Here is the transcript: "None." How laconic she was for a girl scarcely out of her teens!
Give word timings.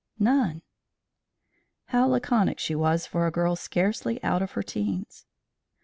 "None." 0.17 0.63
How 1.89 2.07
laconic 2.07 2.57
she 2.59 2.73
was 2.73 3.05
for 3.05 3.27
a 3.27 3.31
girl 3.31 3.55
scarcely 3.55 4.17
out 4.23 4.41
of 4.41 4.53
her 4.53 4.63
teens! 4.63 5.27